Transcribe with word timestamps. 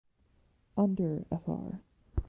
Under 0.75 1.27
Fr. 1.29 1.77